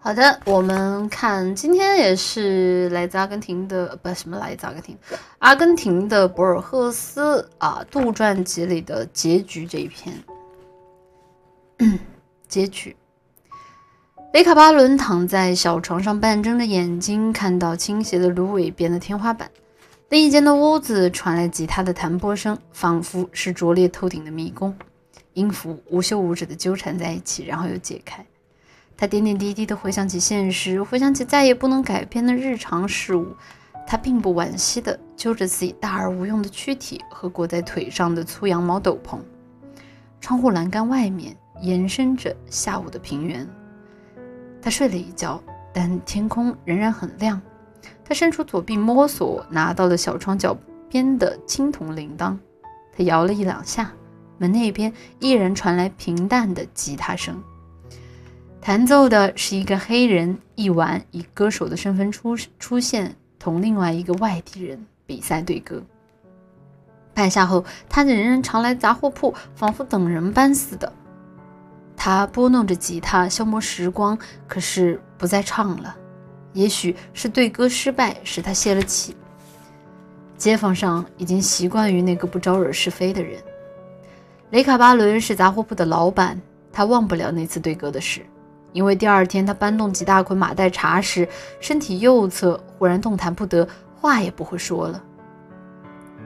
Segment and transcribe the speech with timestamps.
[0.00, 4.96] 好的，我们看今天也是来自阿根廷的，不什么来自阿根廷，
[5.38, 10.16] 阿根廷的博尔赫斯啊杜撰集里的结局这一篇。
[12.48, 12.96] 结局，
[14.32, 19.50] 雷卡巴伦躺在小床上，半睁着眼睛，看到倾斜的芦苇边的天花板。
[20.08, 24.74] 另一间的屋子传来吉他的弹拨声，仿佛是拙劣透顶的迷宫，
[25.34, 28.24] 音符无休无止地纠缠在一起，然后又解开。
[29.00, 33.28] 他点点滴滴地回想起现实，回想起再也不能改变的日常事物。
[33.86, 39.20] 他并不惋惜地揪着自己大而无用的躯体和裹在腿上的粗羊毛斗篷。
[40.20, 43.48] 窗户栏杆外面延伸着下午的平原。
[44.60, 45.40] 他睡了一觉，
[45.72, 47.40] 但天空仍然很亮。
[48.04, 50.58] 他伸出左臂摸索，拿到了小窗角
[50.88, 52.36] 边的青铜铃铛。
[52.96, 53.92] 他摇了一两下，
[54.38, 57.40] 门那边依然传来平淡的吉他声。
[58.68, 65.82] 弹奏的是一个黑人，一晚以歌手的身份出出现，同另外一个外地人比赛对歌。
[67.14, 70.92] 半夏后，他仍然常来杂货铺，仿佛等人般似的。
[71.96, 75.96] 他拨弄着吉他消磨时光，可是不再唱了。
[76.52, 79.16] 也许是对歌失败使他泄了气。
[80.36, 83.42] 街坊上已经习惯于那个不招惹是非的人。
[84.50, 86.38] 雷卡巴伦是杂货铺的老板，
[86.70, 88.20] 他忘不了那次对歌的事。
[88.72, 91.28] 因为第二天他搬动几大捆马黛茶时，
[91.60, 93.66] 身体右侧忽然动弹不得，
[94.00, 95.02] 话也不会说了。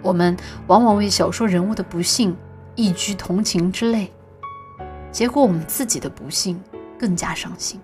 [0.02, 2.36] 我们往往为小说人物的不幸
[2.74, 4.12] 一居同情之泪，
[5.12, 6.60] 结果我们自己的不幸
[6.98, 7.80] 更加伤心。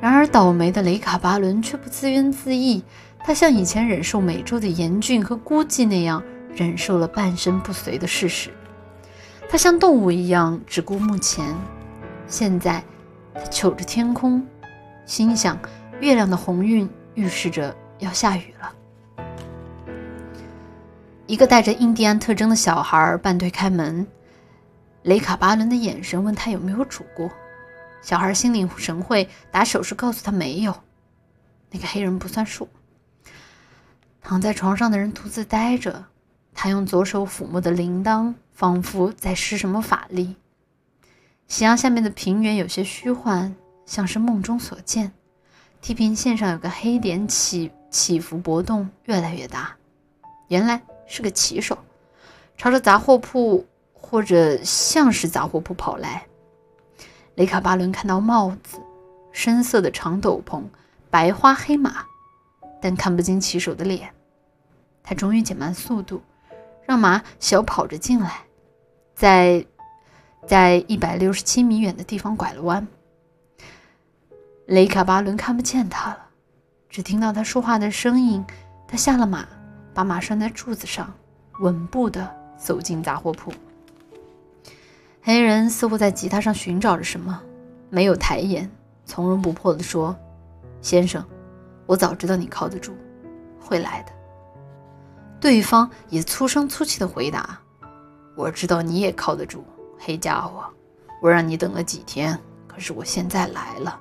[0.00, 2.82] 然而倒霉的雷卡巴伦却不自怨自艾，
[3.24, 6.22] 他像以前忍受美洲的严峻和孤寂那样，
[6.54, 8.50] 忍受了半身不遂的事实。
[9.48, 11.54] 他像动物一样只顾目前，
[12.28, 12.84] 现在。
[13.34, 14.46] 他瞅着天空，
[15.04, 15.58] 心想：
[16.00, 18.72] 月亮的红晕预示着要下雨了。
[21.26, 24.06] 一个带着印第安特征的小孩半推开门，
[25.02, 27.30] 雷卡巴伦的眼神问他有没有煮过。
[28.02, 30.74] 小孩心领神会，打手势告诉他没有。
[31.70, 32.68] 那个黑人不算数。
[34.20, 36.04] 躺在床上的人独自呆着，
[36.54, 40.36] 他用左手抚摸的铃铛，仿佛在施什么法力。
[41.46, 43.54] 夕阳下面的平原有些虚幻，
[43.86, 45.12] 像是梦中所见。
[45.80, 49.76] 地平线上有个黑点起起伏波动，越来越大。
[50.48, 51.78] 原来是个骑手，
[52.56, 56.26] 朝着杂货铺或者像是杂货铺跑来。
[57.34, 58.80] 雷卡巴伦看到帽子、
[59.30, 60.62] 深色的长斗篷、
[61.10, 62.04] 白花黑马，
[62.80, 64.10] 但看不清骑手的脸。
[65.02, 66.22] 他终于减慢速度，
[66.86, 68.44] 让马小跑着进来，
[69.14, 69.64] 在。
[70.46, 72.86] 在一百六十七米远的地方拐了弯，
[74.66, 76.18] 雷卡巴伦看不见他了，
[76.90, 78.44] 只听到他说话的声音。
[78.86, 79.48] 他下了马，
[79.94, 81.12] 把马拴在柱子上，
[81.60, 83.50] 稳步地走进杂货铺。
[85.22, 87.40] 黑人似乎在吉他上寻找着什么，
[87.88, 88.70] 没有抬眼，
[89.06, 90.14] 从容不迫地说
[90.82, 91.24] ：“先生，
[91.86, 92.92] 我早知道你靠得住，
[93.58, 94.12] 会来的。”
[95.40, 97.58] 对方也粗声粗气地回答
[98.36, 99.64] ：“我知道你也靠得住。”
[100.06, 100.64] 黑家伙，
[101.22, 102.38] 我让你等了几天，
[102.68, 103.98] 可是我现在来了。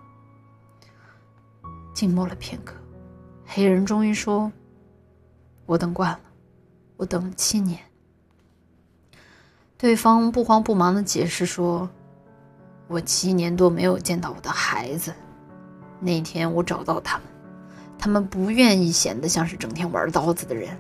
[1.94, 2.76] 静默了片刻，
[3.46, 4.52] 黑人终于说
[5.66, 6.20] ：“我等惯了，
[6.98, 7.80] 我等了七年。”
[9.80, 11.90] 对方不慌不忙的解释说
[12.90, 15.14] ：“我七年多没有见到我的孩子，
[16.02, 17.28] 那天我找到他们，
[17.98, 20.78] 他们不愿意显得像是整天玩刀子的人。”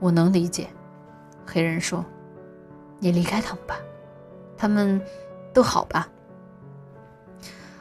[0.00, 0.70] 我能理解，
[1.44, 2.02] 黑人说。
[3.02, 3.76] 你离开他们吧，
[4.56, 5.02] 他们
[5.52, 6.08] 都好吧。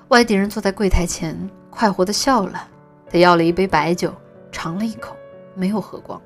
[0.07, 1.37] 外地人坐在柜台前，
[1.69, 2.67] 快活的笑了。
[3.07, 4.11] 他要了一杯白酒，
[4.51, 5.15] 尝了一口，
[5.53, 6.19] 没有喝光。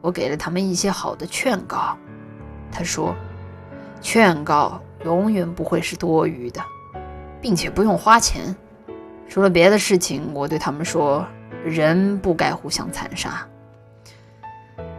[0.00, 1.96] 我给了他们一些好的劝告，
[2.72, 3.14] 他说
[4.02, 6.60] ：“劝告永远不会是多余的，
[7.40, 8.52] 并且不用花钱。
[9.28, 11.24] 除了别的事情，我对他们说，
[11.64, 13.46] 人不该互相残杀。”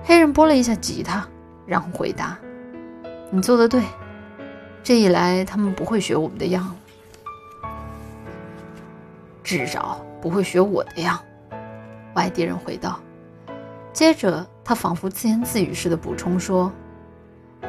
[0.05, 1.27] 黑人拨了一下吉他。
[1.69, 2.35] 然后回答
[3.29, 3.83] ：“你做的对，
[4.83, 6.75] 这一来他们不会学我们的样，
[9.43, 11.19] 至少不会学我的样。”
[12.15, 12.99] 外地人回道。
[13.93, 16.71] 接着他仿佛自言自语似的补充说：“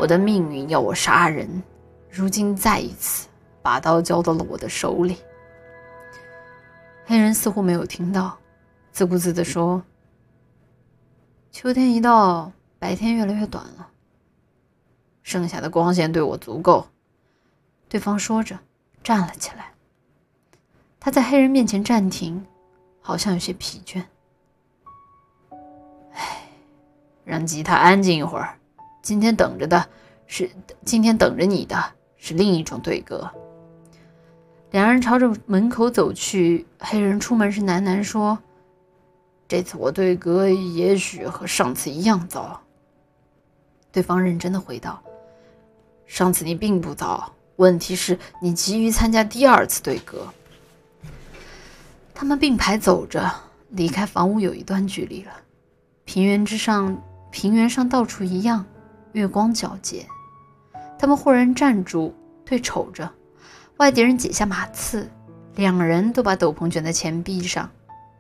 [0.01, 1.63] 我的命运要我杀人，
[2.09, 3.29] 如今再一次
[3.61, 5.19] 把刀交到了我的手里。”
[7.05, 8.39] 黑人似乎没有听到，
[8.93, 9.83] 自顾自地说
[11.53, 12.51] ：“秋天一到。”
[12.81, 13.91] 白天越来越短了，
[15.23, 16.89] 剩下的光线对我足够。
[17.91, 18.59] 对方说着，
[19.05, 19.75] 站了起来。
[20.99, 22.47] 他在黑人面前暂停，
[23.03, 24.03] 好像有些疲倦。
[26.15, 26.49] 唉，
[27.23, 28.59] 让吉他安静一会儿。
[29.03, 29.87] 今天等着的
[30.27, 30.51] 是，
[30.83, 33.31] 今天等着你的是另一种对歌。
[34.71, 36.67] 两人朝着门口走去。
[36.79, 38.39] 黑人出门时喃喃说
[39.47, 42.59] ：“这次我对歌也许和上次一样糟。”
[43.93, 45.03] 对方认真的回道
[46.07, 50.27] ：“上次你并不糟，问题是你急于参加第二次对歌。”
[52.15, 53.31] 他们并排走着，
[53.71, 55.33] 离开房屋有一段距离了。
[56.05, 58.65] 平原之上，平原上到处一样，
[59.13, 60.07] 月光皎洁。
[60.99, 62.13] 他们忽然站住，
[62.45, 63.11] 对瞅着。
[63.79, 65.09] 外地人解下马刺，
[65.55, 67.71] 两人都把斗篷卷在前臂上。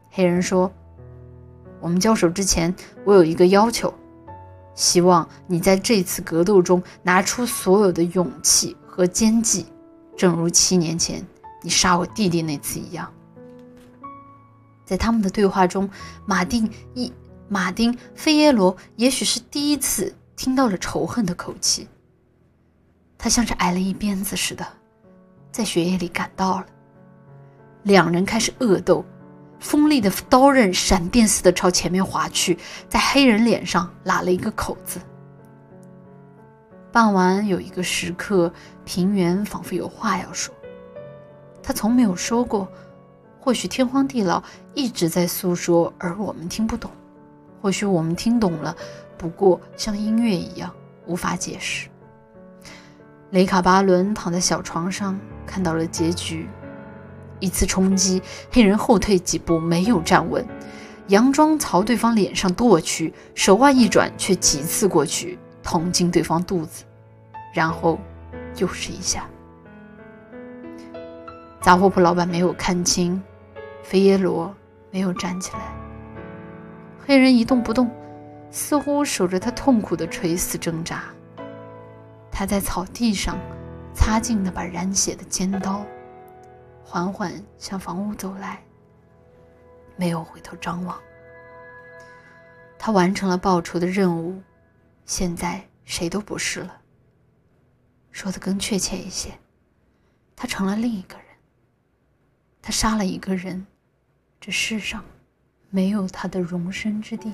[0.08, 0.73] 黑人说
[1.78, 2.75] ：“我们交手之前，
[3.05, 3.93] 我有一个要求，
[4.80, 9.66] 希望你在这次格斗中拿出所有的勇气和奸计，
[10.16, 11.22] 正如七年前
[11.62, 13.12] 你杀我弟弟那次一样。”
[14.86, 15.88] 在他们的对话中，
[16.24, 17.12] 马丁一
[17.46, 21.86] 马丁菲耶罗也许是第一次听到了仇恨的口气。
[23.18, 24.66] 他像是挨了一鞭子似的，
[25.52, 26.66] 在血液里感到了。
[27.82, 29.04] 两人开始恶斗，
[29.60, 32.58] 锋利的刀刃闪电似的朝前面划去，
[32.88, 34.98] 在黑人脸上拉了一个口子。
[36.90, 38.52] 傍晚有一个时刻，
[38.84, 40.52] 平原仿佛有话要说，
[41.62, 42.66] 他从没有说过。
[43.38, 44.42] 或许天荒地老
[44.74, 46.90] 一直在诉说，而我们听不懂；
[47.62, 48.76] 或许我们听懂了，
[49.16, 50.70] 不过像音乐一样
[51.06, 51.88] 无法解释。
[53.30, 56.48] 雷卡巴伦躺在小床上，看到了结局。
[57.40, 58.22] 一次冲击，
[58.52, 60.46] 黑人后退几步，没有站稳，
[61.08, 66.84] 佯装朝对方脸上剁去，手腕一转，却几次过去捅进对方肚子，
[67.52, 67.98] 然后
[68.56, 69.26] 又是一下。
[71.60, 73.20] 杂货铺老板没有看清。
[73.82, 74.54] 菲耶罗
[74.92, 75.75] 没有站起来，
[77.04, 77.90] 黑人一动不动，
[78.50, 81.02] 似乎守着他痛苦的垂死挣扎。
[82.31, 83.37] 他在草地上
[83.92, 85.84] 擦净那把染血的尖刀，
[86.90, 88.60] 缓缓向房屋走来，
[89.94, 91.00] 没有回头张望。
[92.76, 94.42] 他完成了报仇的任务，
[95.04, 96.81] 现在谁都不是了。
[98.10, 99.32] 说的更确切一些，
[100.34, 101.26] 他成了另一个人。
[102.60, 103.64] 他杀了一个人。
[104.40, 105.04] 这世上
[105.69, 107.32] 没有他的容身之地。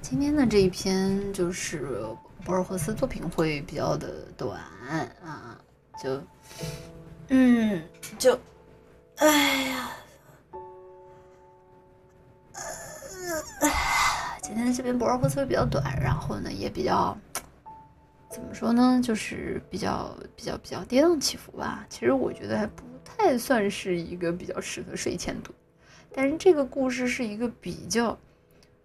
[0.00, 2.06] 今天的这一篇就是
[2.44, 4.60] 博尔赫斯作品会比较的短
[5.24, 5.58] 啊，
[6.02, 6.22] 就
[7.28, 7.82] 嗯，
[8.18, 8.38] 就
[9.16, 9.90] 哎呀，
[14.42, 17.16] 今天这篇博尔赫斯会比较短，然后呢也比较。
[18.30, 19.00] 怎么说呢？
[19.00, 21.86] 就是比较比较比较跌宕起伏吧。
[21.88, 25.54] 其实我觉得还不太算是一个比较适合睡前读，
[26.12, 28.18] 但是这个故事是一个比较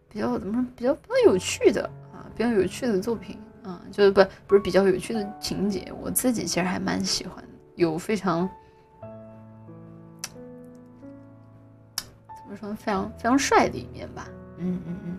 [0.08, 0.64] 比较怎么说？
[0.76, 5.92] 比较比较有趣的啊，比较有趣的作品嗯，就是不不是比较有趣的情节。
[6.02, 8.50] 我自己其实还蛮喜欢的，有非常
[12.28, 12.74] 怎么说？
[12.76, 14.28] 非常非常帅的一面吧。
[14.58, 15.18] 嗯嗯嗯。